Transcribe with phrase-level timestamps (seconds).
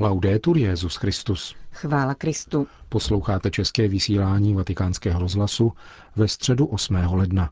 [0.00, 1.56] Laudetur Jezus Christus.
[1.70, 2.66] Chvála Kristu.
[2.88, 5.72] Posloucháte české vysílání Vatikánského rozhlasu
[6.16, 6.94] ve středu 8.
[6.94, 7.50] ledna.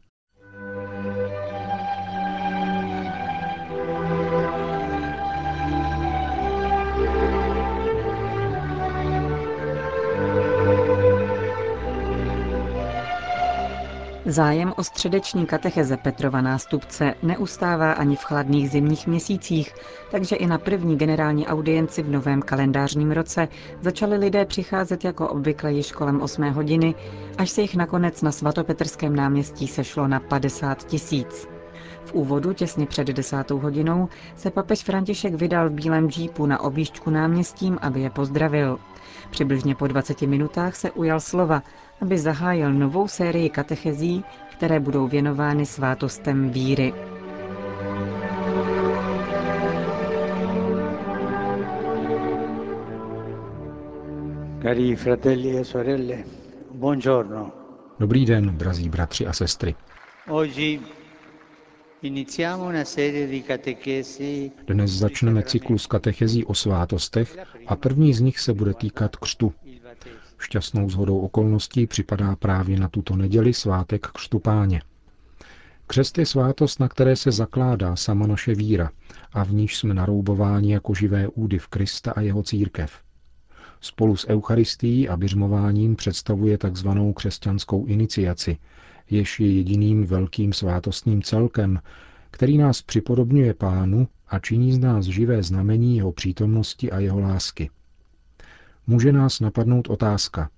[14.29, 19.75] Zájem o středeční katecheze Petrova nástupce neustává ani v chladných zimních měsících,
[20.11, 23.49] takže i na první generální audienci v novém kalendářním roce
[23.81, 26.95] začali lidé přicházet jako obvykle již kolem 8 hodiny,
[27.39, 31.49] až se jich nakonec na svatopetrském náměstí sešlo na 50 tisíc.
[32.05, 37.11] V úvodu těsně před desátou hodinou se papež František vydal v bílém džípu na objížďku
[37.11, 38.78] náměstím, aby je pozdravil.
[39.31, 41.62] Přibližně po 20 minutách se ujal slova,
[42.00, 46.94] aby zahájil novou sérii katechezí, které budou věnovány svátostem víry.
[54.62, 56.24] Cari fratelli e sorelle,
[56.74, 57.52] buongiorno.
[57.98, 59.74] Dobrý den, drazí bratři a sestry.
[60.28, 60.80] Oggi
[64.66, 69.52] dnes začneme cyklus katechezí o svátostech a první z nich se bude týkat křtu.
[70.39, 74.83] Šťastnou zhodou okolností připadá právě na tuto neděli svátek křtu páně.
[75.86, 78.91] Křest je svátost, na které se zakládá sama naše víra
[79.33, 82.92] a v níž jsme naroubováni jako živé údy v Krista a jeho církev.
[83.80, 88.58] Spolu s Eucharistií a běžmováním představuje takzvanou křesťanskou iniciaci,
[89.11, 91.80] jež je jediným velkým svátostním celkem,
[92.30, 97.70] který nás připodobňuje pánu a činí z nás živé znamení jeho přítomnosti a jeho lásky.
[98.91, 100.50] Může nás napadnout otázka,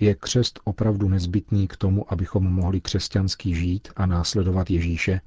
[0.00, 5.20] je křest opravdu nezbytný k tomu, abychom mohli křesťansky žít a následovat Ježíše?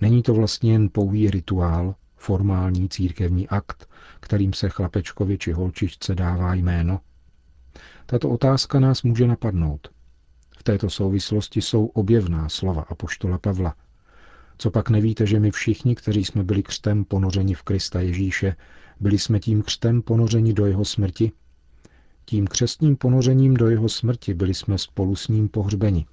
[0.00, 3.88] Není to vlastně jen pouhý rituál, formální církevní akt,
[4.20, 7.00] kterým se chlapečkovi či holčičce dává jméno?
[8.06, 9.90] Tato otázka nás může napadnout.
[10.58, 13.74] V této souvislosti jsou objevná slova apoštola Pavla.
[14.58, 18.56] Co pak nevíte, že my všichni, kteří jsme byli křtem ponořeni v Krista Ježíše,
[19.00, 21.32] byli jsme tím křtem ponořeni do jeho smrti?
[22.24, 26.06] Tím křestním ponořením do jeho smrti byli jsme spolu s ním pohřbeni.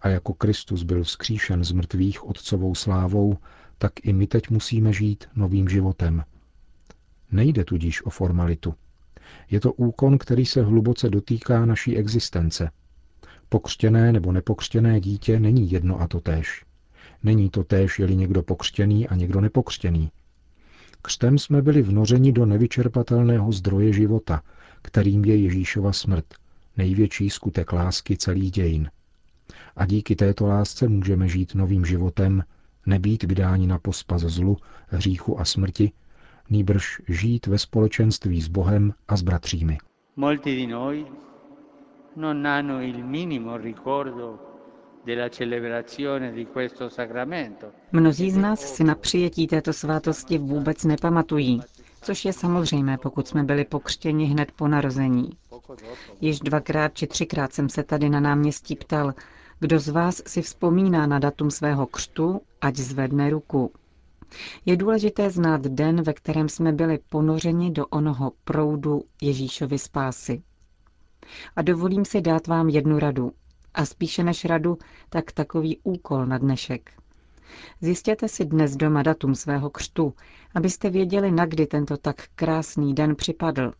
[0.00, 3.36] A jako Kristus byl vzkříšen z mrtvých otcovou slávou,
[3.78, 6.24] tak i my teď musíme žít novým životem.
[7.32, 8.74] Nejde tudíž o formalitu.
[9.50, 12.70] Je to úkon, který se hluboce dotýká naší existence.
[13.48, 16.64] Pokřtěné nebo nepokřtěné dítě není jedno a to též.
[17.22, 20.10] Není to též, je-li někdo pokřtěný a někdo nepokřtěný.
[21.02, 24.42] Křtem jsme byli vnořeni do nevyčerpatelného zdroje života,
[24.82, 26.24] kterým je Ježíšova smrt,
[26.76, 28.90] největší skutek lásky celý dějin.
[29.76, 32.44] A díky této lásce můžeme žít novým životem,
[32.86, 34.56] nebýt vydáni na pospas zlu,
[34.88, 35.92] hříchu a smrti,
[36.50, 39.78] nýbrž žít ve společenství s Bohem a s bratřími.
[40.16, 41.06] Molti di noi
[42.16, 44.49] non hanno il minimo ricordo
[47.92, 51.60] Mnozí z nás si na přijetí této svátosti vůbec nepamatují,
[52.02, 55.30] což je samozřejmé, pokud jsme byli pokřtěni hned po narození.
[56.20, 59.14] Již dvakrát či třikrát jsem se tady na náměstí ptal,
[59.60, 63.72] kdo z vás si vzpomíná na datum svého křtu, ať zvedne ruku.
[64.66, 70.42] Je důležité znát den, ve kterém jsme byli ponořeni do onoho proudu Ježíšovy spásy.
[71.56, 73.32] A dovolím si dát vám jednu radu.
[73.74, 76.90] A spíše než radu, tak takový úkol na dnešek.
[77.80, 80.14] Zjistěte si dnes doma datum svého křtu,
[80.54, 83.72] abyste věděli, na kdy tento tak krásný den připadl.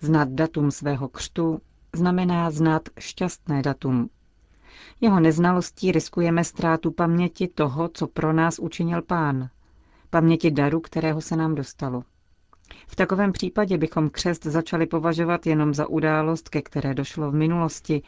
[0.00, 1.60] Znát datum svého křtu
[1.94, 4.10] znamená znát šťastné datum.
[5.00, 9.48] Jeho neznalostí riskujeme ztrátu paměti toho, co pro nás učinil pán.
[10.10, 12.02] Paměti daru, kterého se nám dostalo.
[12.86, 18.02] V takovém případě bychom křest začali považovat jenom za událost, ke které došlo v minulosti,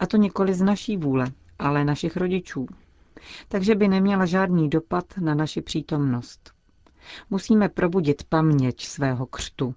[0.00, 1.26] a to nikoli z naší vůle,
[1.58, 2.66] ale našich rodičů.
[3.48, 6.52] Takže by neměla žádný dopad na naši přítomnost.
[7.30, 9.74] Musíme probudit paměť svého křtu.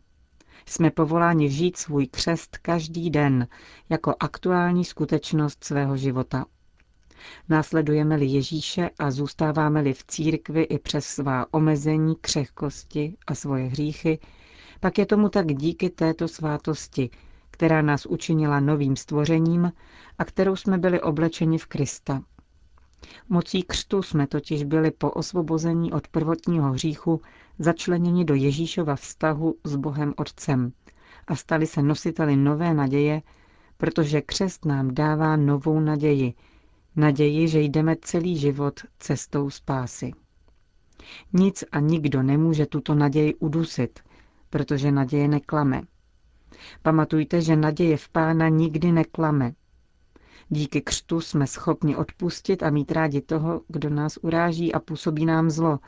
[0.65, 3.47] Jsme povoláni žít svůj křest každý den
[3.89, 6.45] jako aktuální skutečnost svého života.
[7.49, 14.19] Následujeme-li Ježíše a zůstáváme-li v církvi i přes svá omezení, křehkosti a svoje hříchy,
[14.79, 17.09] pak je tomu tak díky této svátosti,
[17.53, 19.71] která nás učinila novým stvořením
[20.17, 22.21] a kterou jsme byli oblečeni v Krista.
[23.29, 27.21] Mocí křtu jsme totiž byli po osvobození od prvotního hříchu
[27.59, 30.71] začleněni do Ježíšova vztahu s Bohem Otcem
[31.27, 33.21] a stali se nositeli nové naděje,
[33.77, 36.33] protože křest nám dává novou naději,
[36.95, 40.11] naději, že jdeme celý život cestou spásy.
[41.33, 43.99] Nic a nikdo nemůže tuto naději udusit,
[44.49, 45.81] protože naděje neklame.
[46.81, 49.53] Pamatujte, že naděje v Pána nikdy neklame.
[50.49, 55.49] Díky křtu jsme schopni odpustit a mít rádi toho, kdo nás uráží a působí nám
[55.49, 55.79] zlo,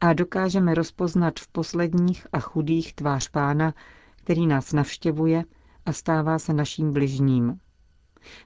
[0.00, 3.74] a dokážeme rozpoznat v posledních a chudých tvář Pána,
[4.16, 5.44] který nás navštěvuje
[5.86, 7.60] a stává se naším bližním.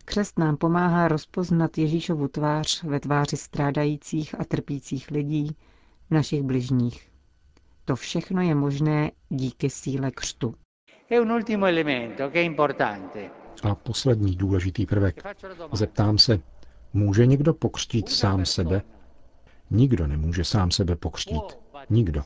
[0.05, 5.57] Křest nám pomáhá rozpoznat Ježíšovu tvář ve tváři strádajících a trpících lidí
[6.11, 7.11] našich bližních.
[7.85, 10.55] To všechno je možné díky síle křtu.
[13.63, 15.23] A poslední důležitý prvek.
[15.73, 16.41] Zeptám se,
[16.93, 18.83] může někdo pokřtít sám sebe?
[19.71, 21.59] Nikdo nemůže sám sebe pokřtít.
[21.91, 22.23] Nikdo.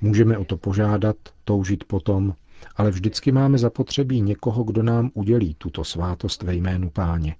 [0.00, 2.34] Můžeme o to požádat, toužit potom,
[2.76, 7.36] ale vždycky máme zapotřebí někoho, kdo nám udělí tuto svátost ve jménu páně.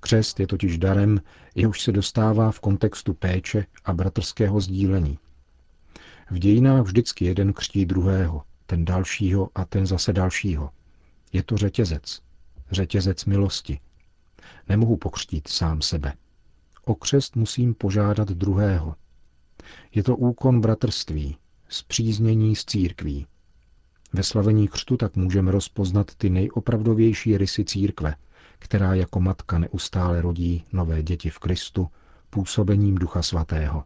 [0.00, 1.20] Křest je totiž darem,
[1.54, 5.18] jehož se dostává v kontextu péče a bratrského sdílení.
[6.30, 8.42] V dějinách vždycky jeden křtí druhého,
[8.72, 10.70] ten dalšího a ten zase dalšího.
[11.32, 12.20] Je to řetězec.
[12.70, 13.80] Řetězec milosti.
[14.68, 16.12] Nemohu pokřtít sám sebe.
[16.84, 18.96] O křest musím požádat druhého.
[19.94, 21.36] Je to úkon bratrství,
[21.68, 23.26] zpříznění s církví.
[24.12, 28.14] Ve slavení křtu tak můžeme rozpoznat ty nejopravdovější rysy církve,
[28.58, 31.88] která jako matka neustále rodí nové děti v Kristu
[32.30, 33.84] působením Ducha Svatého.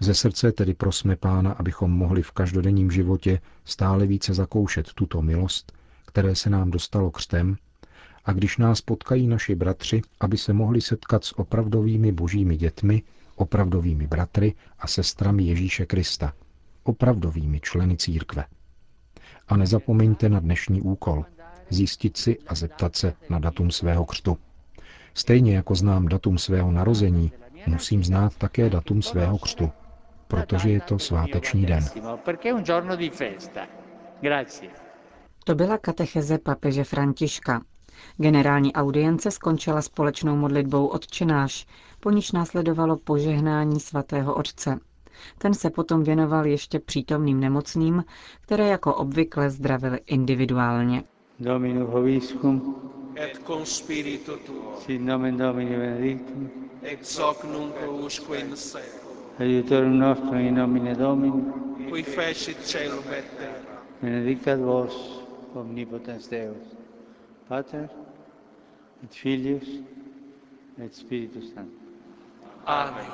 [0.00, 5.72] Ze srdce tedy prosme Pána, abychom mohli v každodenním životě stále více zakoušet tuto milost,
[6.06, 7.56] které se nám dostalo křtem,
[8.24, 13.02] a když nás potkají naši bratři, aby se mohli setkat s opravdovými božími dětmi,
[13.36, 16.32] opravdovými bratry a sestrami Ježíše Krista,
[16.82, 18.44] opravdovými členy církve.
[19.48, 21.24] A nezapomeňte na dnešní úkol
[21.70, 24.38] zjistit si a zeptat se na datum svého křtu.
[25.14, 27.32] Stejně jako znám datum svého narození,
[27.66, 29.70] musím znát také datum svého křtu,
[30.36, 31.84] protože je to sváteční den.
[35.44, 37.62] To byla katecheze papeže Františka.
[38.16, 41.66] Generální audience skončila společnou modlitbou odčenáš,
[42.00, 44.78] po níž následovalo požehnání svatého otce.
[45.38, 48.04] Ten se potom věnoval ještě přítomným nemocným,
[48.40, 51.02] které jako obvykle zdravili individuálně.
[51.40, 52.76] Domino hoviscum,
[53.16, 56.50] et con spiritu tuo, sin nomen Domini benedictum,
[56.82, 59.03] ex hoc nunc usque in seculum,
[59.38, 61.42] aiutorium nostrum in nomine Domini,
[61.90, 64.94] qui fecit celum et terra, benedicat vos,
[65.54, 66.74] omnipotens Deus,
[67.48, 67.88] Pater,
[69.04, 69.68] et Filius,
[70.78, 71.80] et Spiritus Sanctus.
[72.66, 73.06] Amen.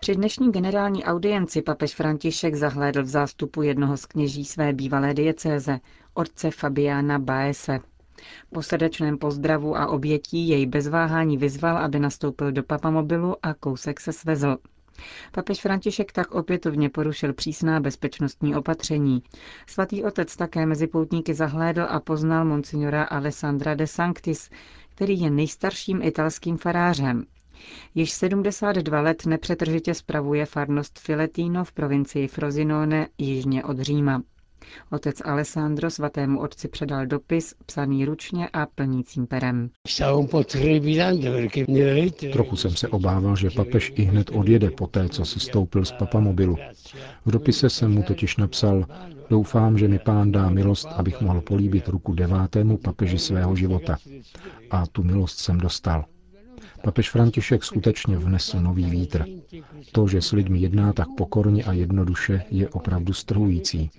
[0.00, 5.78] Při dnešní generální audienci papež František zahlédl v zástupu jednoho z kněží své bývalé diecéze,
[6.14, 7.78] otce Fabiana Baese.
[8.52, 14.00] Po srdečném pozdravu a obětí jej bez váhání vyzval, aby nastoupil do papamobilu a kousek
[14.00, 14.56] se svezl.
[15.32, 19.22] Papež František tak opětovně porušil přísná bezpečnostní opatření.
[19.66, 24.50] Svatý otec také mezi poutníky zahlédl a poznal monsignora Alessandra de Sanctis,
[24.94, 27.24] který je nejstarším italským farářem.
[27.94, 34.22] Již 72 let nepřetržitě spravuje farnost Filetino v provincii Frosinone jižně od Říma.
[34.92, 39.70] Otec Alessandro svatému otci předal dopis, psaný ručně a plnícím perem.
[42.32, 45.92] Trochu jsem se obával, že papež i hned odjede po té, co se stoupil z
[45.92, 46.56] papamobilu.
[47.24, 48.84] V dopise jsem mu totiž napsal,
[49.30, 53.96] doufám, že mi pán dá milost, abych mohl políbit ruku devátému papeži svého života.
[54.70, 56.04] A tu milost jsem dostal.
[56.82, 59.24] Papež František skutečně vnesl nový vítr.
[59.92, 63.90] To, že s lidmi jedná tak pokorně a jednoduše, je opravdu strhující.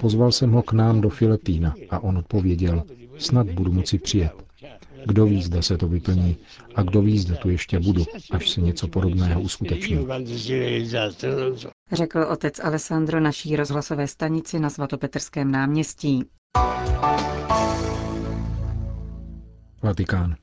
[0.00, 2.82] Pozval jsem ho k nám do Filetína a on odpověděl,
[3.18, 4.32] snad budu moci přijet.
[5.06, 6.36] Kdo ví, zda se to vyplní
[6.74, 10.06] a kdo ví, zda tu ještě budu, až se něco podobného uskuteční.
[11.92, 16.24] Řekl otec Alessandro naší rozhlasové stanici na svatopetrském náměstí.
[19.82, 20.34] Vatikán.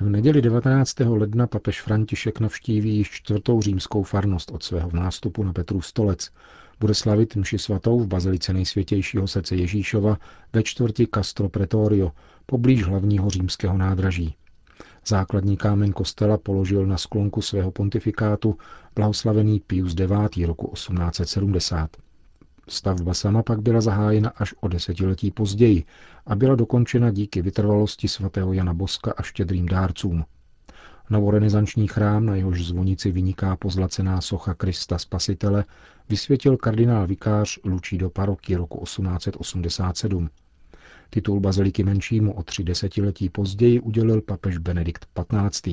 [0.00, 1.00] V neděli 19.
[1.00, 6.30] ledna papež František navštíví již čtvrtou římskou farnost od svého nástupu na Petru stolec.
[6.80, 10.18] Bude slavit mši svatou v bazilice nejsvětějšího srdce Ježíšova
[10.52, 12.12] ve čtvrti Castro Pretorio,
[12.46, 14.34] poblíž hlavního římského nádraží.
[15.06, 18.56] Základní kámen kostela položil na sklonku svého pontifikátu
[18.94, 20.46] blahoslavený Pius IX.
[20.46, 21.96] roku 1870.
[22.68, 25.84] Stavba sama pak byla zahájena až o desetiletí později
[26.26, 30.24] a byla dokončena díky vytrvalosti svatého Jana Boska a štědrým dárcům.
[31.10, 35.64] Novorenesanční chrám, na jehož zvonici vyniká pozlacená socha Krista Spasitele,
[36.08, 40.30] vysvětil kardinál vikář Lucido Paroky roku 1887.
[41.10, 45.06] Titul baziliky menšímu o tři desetiletí později udělil papež Benedikt
[45.50, 45.68] XV.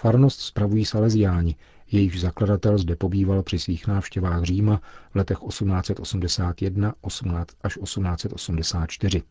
[0.00, 1.56] Farnost spravují Salesiáni,
[1.90, 9.22] jejíž zakladatel zde pobýval při svých návštěvách Říma v letech 1881 18 až 1884.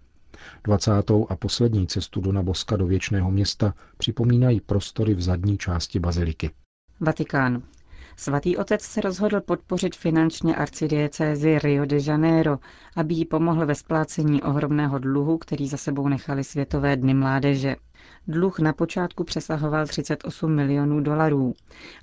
[0.63, 0.91] 20.
[1.29, 6.51] a poslední cestu do Naboska do věčného města připomínají prostory v zadní části baziliky.
[6.99, 7.61] Vatikán.
[8.17, 12.59] Svatý otec se rozhodl podpořit finančně arcidiecézi Rio de Janeiro,
[12.95, 17.75] aby jí pomohl ve splácení ohromného dluhu, který za sebou nechali Světové dny mládeže.
[18.29, 21.53] Dluh na počátku přesahoval 38 milionů dolarů.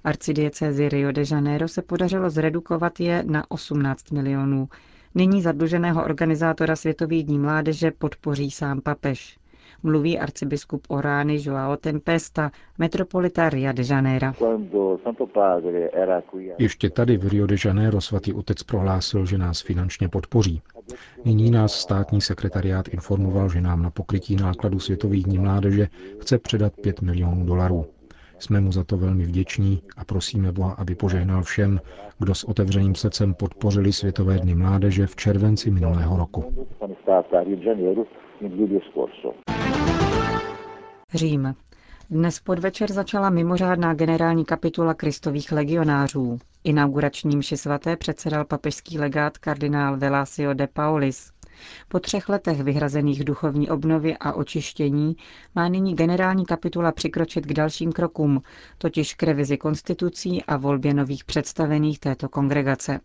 [0.04, 4.68] Arcidiecézi Rio de Janeiro se podařilo zredukovat je na 18 milionů.
[5.14, 9.38] Nyní zadluženého organizátora Světových dní mládeže podpoří sám papež
[9.82, 14.26] mluví arcibiskup Orány Joao Tempesta, metropolita Rio de Janeiro.
[16.58, 20.62] Ještě tady v Rio de Janeiro svatý otec prohlásil, že nás finančně podpoří.
[21.24, 25.88] Nyní nás státní sekretariát informoval, že nám na pokrytí nákladu Světových dní mládeže
[26.20, 27.86] chce předat 5 milionů dolarů.
[28.38, 31.80] Jsme mu za to velmi vděční a prosíme Boha, aby požehnal všem,
[32.18, 36.44] kdo s otevřeným srdcem podpořili Světové dny mládeže v červenci minulého roku.
[41.14, 41.54] Řím.
[42.10, 46.38] Dnes podvečer začala mimořádná generální kapitula kristových legionářů.
[46.64, 51.32] Inaugurační mši svaté předsedal papežský legát kardinál Velasio de Paulis.
[51.88, 55.16] Po třech letech vyhrazených duchovní obnovy a očištění
[55.54, 58.42] má nyní generální kapitula přikročit k dalším krokům,
[58.78, 63.00] totiž k revizi konstitucí a volbě nových představených této kongregace.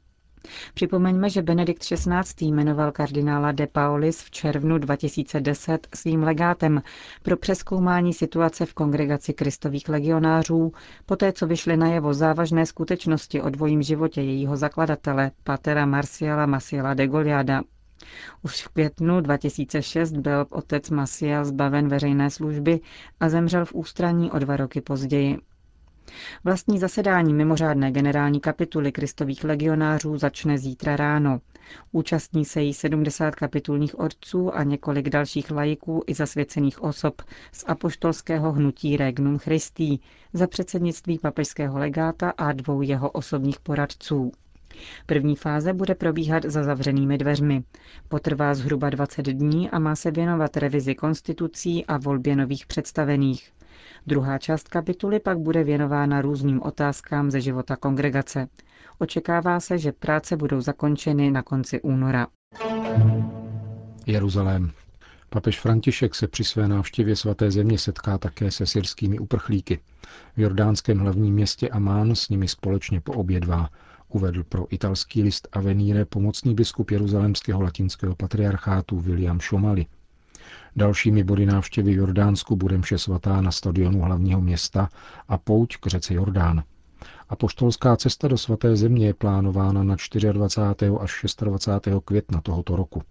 [0.74, 2.46] Připomeňme, že Benedikt XVI.
[2.46, 6.82] jmenoval kardinála de Paulis v červnu 2010 svým legátem
[7.24, 10.72] pro přeskoumání situace v kongregaci kristových legionářů,
[11.06, 17.08] poté co vyšly najevo závažné skutečnosti o dvojím životě jejího zakladatele, patera Marciala Masiela de
[17.08, 17.62] Goliada.
[18.42, 22.80] Už v květnu 2006 byl otec Masiel zbaven veřejné služby
[23.20, 25.38] a zemřel v ústraní o dva roky později.
[26.44, 31.40] Vlastní zasedání mimořádné generální kapituly kristových legionářů začne zítra ráno.
[31.92, 38.52] Účastní se jí 70 kapitulních otců a několik dalších lajků i zasvěcených osob z apoštolského
[38.52, 40.00] hnutí Regnum Christi
[40.34, 44.32] za předsednictví papežského legáta a dvou jeho osobních poradců.
[45.06, 47.64] První fáze bude probíhat za zavřenými dveřmi.
[48.08, 53.52] Potrvá zhruba 20 dní a má se věnovat revizi konstitucí a volbě nových představených.
[54.08, 58.48] Druhá část kapituly pak bude věnována různým otázkám ze života kongregace.
[59.00, 62.28] Očekává se, že práce budou zakončeny na konci února.
[64.06, 64.72] Jeruzalém.
[65.30, 69.80] Papež František se při své návštěvě svaté země setká také se syrskými uprchlíky.
[70.36, 73.70] V jordánském hlavním městě Amán s nimi společně poobědvá,
[74.08, 79.86] uvedl pro italský list Avenire pomocný biskup jeruzalemského latinského patriarchátu William Šomali.
[80.76, 84.90] Dalšími body návštěvy Jordánsku bude mše svatá na stadionu hlavního města
[85.28, 86.64] a pouť k řece Jordán.
[87.30, 89.96] A poštolská cesta do svaté země je plánována na
[90.32, 90.88] 24.
[91.00, 91.96] až 26.
[92.06, 93.02] května tohoto roku.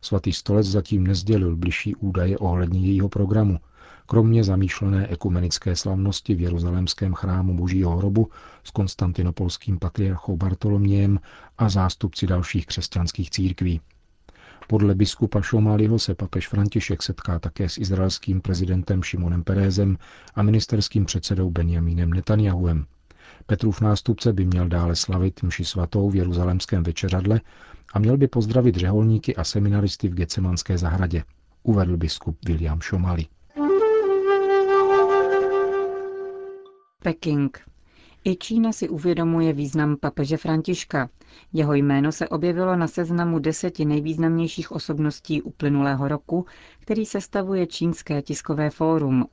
[0.00, 3.58] Svatý stolec zatím nezdělil bližší údaje ohledně jejího programu,
[4.06, 8.30] kromě zamýšlené ekumenické slavnosti v Jeruzalémském chrámu Božího hrobu
[8.64, 11.20] s konstantinopolským patriarchou Bartolomějem
[11.58, 13.80] a zástupci dalších křesťanských církví.
[14.68, 19.98] Podle biskupa Šomáliho se papež František setká také s izraelským prezidentem Šimonem Perézem
[20.34, 22.86] a ministerským předsedou Benjamínem Netanyahuem.
[23.46, 27.40] Petrův nástupce by měl dále slavit mši svatou v jeruzalemském večeřadle
[27.94, 31.24] a měl by pozdravit řeholníky a seminaristy v Gecemanské zahradě,
[31.62, 33.26] uvedl biskup William Šomali.
[37.02, 37.73] Peking.
[38.26, 41.10] I Čína si uvědomuje význam papeže Františka.
[41.52, 46.46] Jeho jméno se objevilo na seznamu deseti nejvýznamnějších osobností uplynulého roku,
[46.80, 49.26] který sestavuje Čínské tiskové fórum.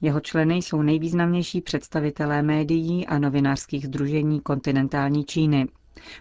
[0.00, 5.66] Jeho členy jsou nejvýznamnější představitelé médií a novinářských združení kontinentální Číny.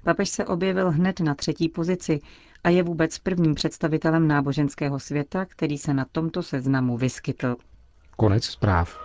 [0.03, 2.20] Papež se objevil hned na třetí pozici
[2.63, 7.55] a je vůbec prvním představitelem náboženského světa, který se na tomto seznamu vyskytl.
[8.17, 9.04] Konec zpráv.